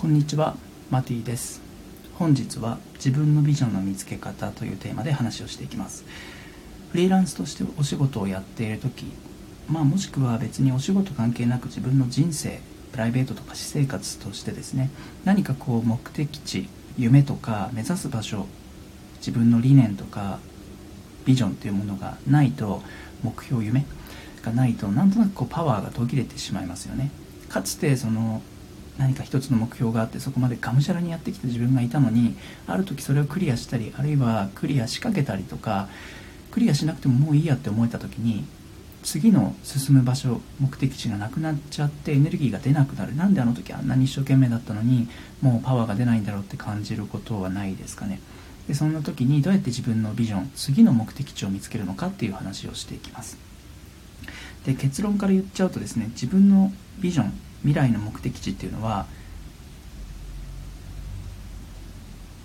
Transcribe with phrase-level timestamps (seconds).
[0.00, 0.56] こんにちは
[0.88, 1.60] マティです。
[2.14, 6.06] 本日は自分のビジョンの見つけ方というテーマで話をしていきます。
[6.90, 9.04] フリーランスとしてお仕事をやっている時
[9.68, 14.88] まあもしくは別にお仕事関係なく自分の人生プライベートとか私生活としてですね
[15.26, 18.46] 何かこう目的地夢とか目指す場所
[19.18, 20.38] 自分の理念とか
[21.26, 22.80] ビジョンというものがないと
[23.22, 23.84] 目標夢
[24.42, 27.10] がないとなんとなくこうパワーが途切れてしまいますよね。
[27.50, 28.40] かつてその
[29.00, 32.36] 何か一つの目標があってそこまでがむしゃらにやってきた自分がいたのに
[32.66, 35.88] ある時それをクリアしたりあるいはクリアしかけたりとか
[36.50, 38.44] クリアしなくてももういいやって思えた時に
[39.02, 43.16] 次の進む場所目的地がなくなっちゃってエネルギーが出なくなる。
[43.16, 45.08] なんであの時あんなに一生懸命だったのに
[45.40, 48.20] もうパワーが出ないんだろうって感じることはないですかね。
[48.68, 53.38] でそんな時にどうやって自分のビジョン次の目的地を見つけるのかっていう話をしていきます。
[54.66, 57.32] で結論から言っちゃうとですね自分のビジョン
[57.62, 59.06] 未来の目的地っていうのは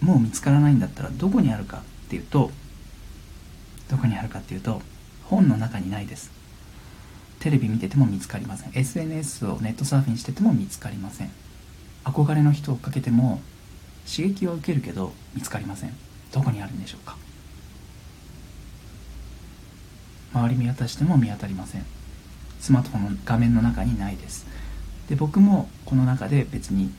[0.00, 2.50] もう見つからないんだったらどこにあるかっていうと
[3.90, 4.80] どこにあるかっていうと
[5.24, 6.30] 本の中にないです。
[7.40, 8.70] テレビ見てても見つかりません。
[8.74, 11.30] SNS をネットサーフィンしてても見つかりません。
[12.04, 13.40] 憧れの人を追っかけても
[14.10, 15.94] 刺激を受けるけど見つかりません。
[16.32, 17.16] どこにあるんでしょうか。
[20.32, 21.84] 周り見渡しても見当たりません。
[22.60, 24.46] スマートフォンの画面の中にないです。
[25.10, 26.90] で僕もこの中で別に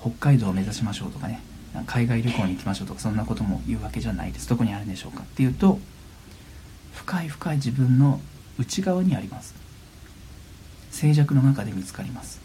[0.00, 1.40] 北海道を目指しましょうとかね
[1.86, 4.48] 海外旅行に行きましょうとかそんなことも言うわけじゃないです。
[4.48, 5.78] どこにあるんでしょうかっていうと
[6.94, 8.20] 深い深い自分の
[8.58, 9.54] 内側にあります。
[10.90, 12.40] 静寂の中で見つかります。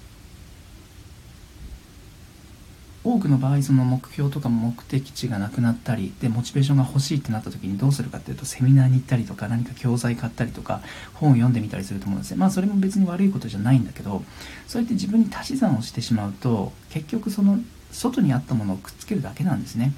[3.04, 10.82] 多くの場合その目標とか目的地がなくなったりでモチベーションが欲しいってなった時にどうするかっていうとセミナーに行ったりとか何か教材買ったりとか
[11.14, 12.38] 本を読んでみたりすると思うんですね。
[12.38, 14.24] まあそれも別に悪いことじゃないんだけど
[14.68, 17.60] そうやって自分に足し算をしてしまうと結局その
[17.92, 19.94] 外にあったものをくっつけるだけなんですね。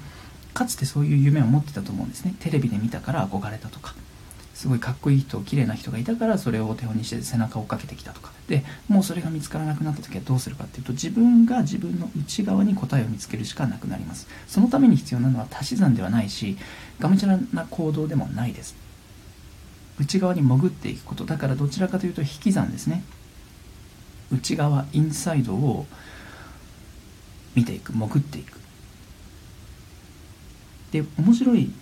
[0.54, 2.34] かつてそういう夢を持ってたと思うんですね。
[2.40, 3.94] テレビで見たから憧れたとか。
[4.62, 8.30] すごいかっこいい人綺麗な人がいたからそれをお手本にして背中を追っかけてきたとか。
[8.46, 14.28] でもうそれが見つからなくなった時はどうするかっていうと自分が自分の内側に答えを見つけるしかなくなります。
[14.46, 16.56] そのために必要なのは足し算ではないし
[17.00, 18.76] がむしゃらな行動でもないです。
[19.98, 21.24] 内側に潜っていくこと。
[21.24, 23.02] だからどちらかというと引き算ですね。
[24.30, 25.86] 内側インサイドを
[27.56, 28.60] 見ていく潜っていく。
[30.92, 31.72] で面白い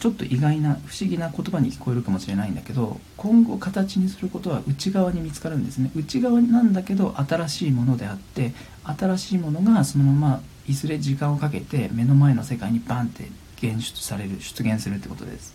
[0.00, 5.90] ちょっと意外な不思議な言葉に聞こえるかもしれないんだけど今後形にすることは内側に見つかるんですね。
[5.94, 13.28] 内側なんだけど新しいものであって新しいものがそのままいずれ時間をかけて目の前の世界にバンって
[13.58, 15.54] 現出される出現するってことです。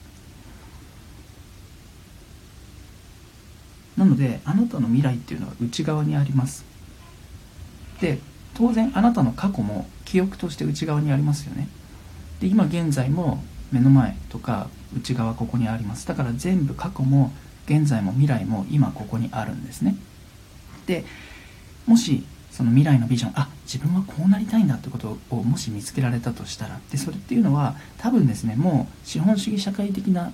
[3.98, 6.66] なのであなたの未来っていうのは内側にあります。
[8.00, 8.20] で
[8.54, 11.68] 当然あなたの過去も記憶として内側にありますよね。
[12.40, 16.08] で今現在も目の前とか内側ここにあります。
[16.08, 17.32] だから全部過去も
[17.66, 19.96] 現在も未来も今ここにあるんですね。
[20.86, 21.04] で
[21.86, 30.32] もしその未来のビジョンあ自分はこうなりたいんだってことをもし見つけられたとしたらでそれっていうのは多分ですねもう資本主義社会的な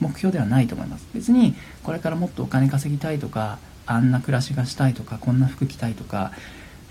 [0.00, 1.06] 目標ではないと思います。
[1.12, 6.32] 別にこれからもっとお金稼ぎたいとかあんな暮らしがしたいとかこんな服着たいとか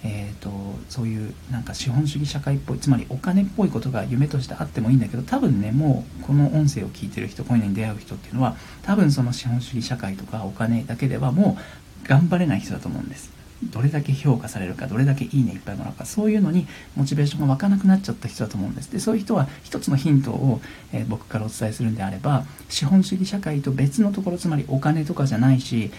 [0.03, 0.49] えーと、
[0.89, 11.57] そういうなんか資本主義社会っぽいつまりお金っぽいことが夢としてあってもいいんだけど多分ねもうこの音声を聞いてる人こういうのに出会う人っていうのは多分その資本主義社会とかお金だけではも
[12.05, 13.37] う頑張れない人だと思うんです。
[13.63, 18.91] どれだけ評価されるかどれだけいいねいっぱいもらうかそういうのにモチベーションが湧かなくなっちゃった人だと思うんです。
[18.91, 20.61] でそういう人は一つのヒントを、
[20.93, 25.91] えー、僕からお伝えするんであれば資本主義社会と別のところつまりお金とかじゃないし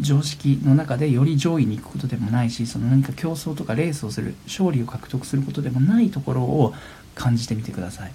[0.00, 6.74] 常識の中でより上位に行くことでもないしその何か競争とかレースをする勝利を獲得することでもないところを
[7.14, 8.12] 感じてみてください。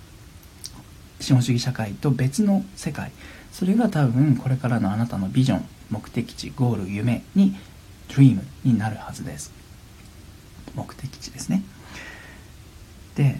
[1.19, 3.11] 資本主義社会と別の世界。
[3.51, 7.55] それが多分これからのあなたのビジョン目的地ゴール夢に
[8.09, 9.51] Dream になるはずです。
[10.75, 11.63] 目的地ですね。
[13.15, 13.39] で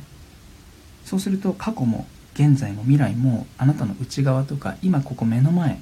[1.05, 5.81] そうすると過去も現在も未来もあなたの内側とか今ここ目の前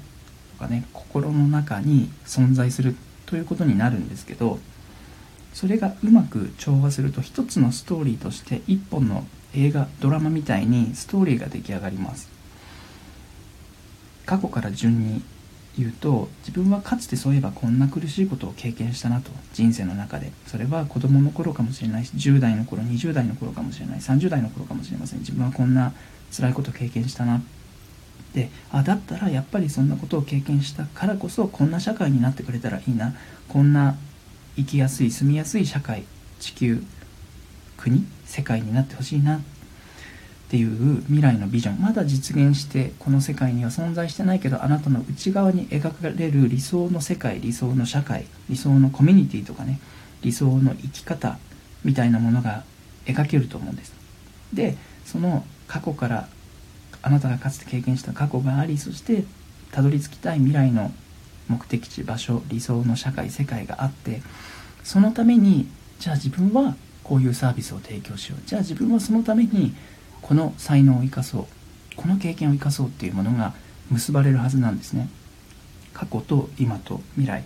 [0.60, 2.94] かね心の中に存在する
[3.26, 4.58] ということになるんですけど
[5.52, 12.28] それがうまく調和すると一つのストーリーとして一本の映画ドラマみたいにストーリーが出来上がります。
[14.26, 15.22] 過去から順に
[15.76, 20.30] 言うと自分はかつてそういえばこんな苦しいことを経験したなと人生の中で。
[20.46, 25.20] それは子供の頃かもしれないし10代の頃20代の頃かもしれない30代の頃かもしれません。
[25.20, 25.92] 自分はこんな
[26.30, 27.42] 辛いことを経験したな
[28.34, 33.14] であだったらやっぱりそんなことを経験したからこそこんな社会になってくれたらいいな。
[33.48, 33.96] こんな
[34.56, 36.04] 生きやすい住みやすい社会
[36.38, 36.82] 地球
[37.76, 39.38] 国世界になってほしいな。
[39.38, 39.40] っ
[40.50, 41.80] ていう未来のビジョン。
[41.80, 49.78] まだ実現してこの世界には存在してないけどあなたの内側に描かれる理想の世界理想の社会理想のコミュニティとかね
[50.22, 51.38] 理想の生き方
[51.84, 52.64] みたいなものが
[53.06, 53.94] 描けると思うんです。
[54.52, 56.28] でその過去から
[57.02, 59.24] あなたがかつて経験した過去がありそして
[59.72, 60.92] たどり着きたい未来の
[61.48, 64.22] 目的地場所理想の社会世界があって
[64.82, 65.66] そのために
[65.98, 68.42] じゃあ自分はこういうサービスを提供しよう。
[68.46, 69.74] じゃあ自分はそのために
[70.22, 71.46] この才能を生かそう。
[71.96, 73.52] この経験を生かそうっていうものが
[73.90, 75.08] 結ばれるはずなんですね。
[75.92, 77.44] 過去と今と未来。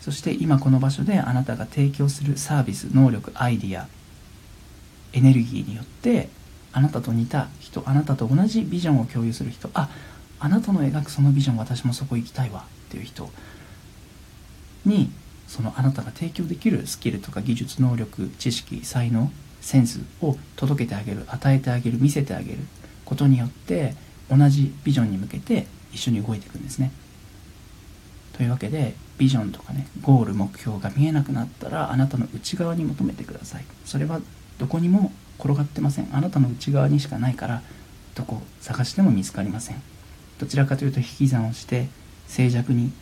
[0.00, 3.88] そして今この場所であなたが提供するサービス能力アイディア
[5.12, 6.28] エネルギーによって
[6.72, 9.70] あなたと似た人あなたと同じビジョンを共有する人。
[9.74, 9.88] あ
[10.40, 12.64] あなたの描くそのビジョン私もそこ行きたいわ。
[12.88, 13.28] っていう人。
[14.84, 15.10] に
[15.46, 19.30] そのあなたが提供できるスキルとか技術能力知識才能
[19.60, 22.58] センスを届けてあげる与えてあげる見せてあげる。
[23.04, 23.94] ことによって
[24.30, 26.92] 同じビジョンに向けて一緒に動いていくんですね。
[28.36, 33.64] というわけでビジョンとかねゴール目標が見えなくなったらあなたの内側に求めてください。
[33.84, 34.20] それは
[34.58, 36.08] どこにも転がってません。
[36.12, 37.62] あなたの内側にしかないから
[38.14, 39.82] どこ探しても見つかりません。
[40.38, 41.88] どちらかというと引き算をして
[42.26, 42.92] 静寂に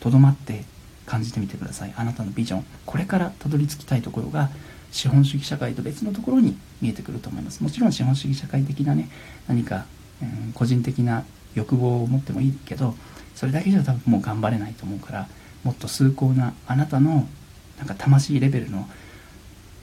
[0.00, 0.64] とどまって
[1.06, 1.94] 感じてみてください。
[1.96, 2.64] あなたのビジョン。
[2.86, 4.50] これからたどり着きたいところが
[4.90, 7.62] 資本主義社会と別のところに見えてくると思います。
[7.62, 9.10] もちろん資本主義社会的なね
[9.46, 9.86] 何か、
[10.22, 11.24] うん、個人的な
[11.54, 12.94] 欲望を持ってもいいけど
[13.34, 15.28] それだけじゃ多分もう頑張れないと思うから
[15.64, 17.26] もっと崇高なあなたの
[17.78, 18.88] なんか魂レベルの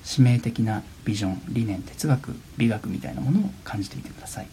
[0.05, 4.47] 使命的なビジョン理念哲学美学みたいなものを感じてみてください。